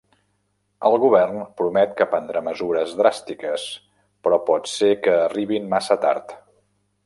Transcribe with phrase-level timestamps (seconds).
[0.87, 3.67] El govern promet que prendrà mesures dràstiques,
[4.25, 6.45] però pot ser que arribin massa tarda.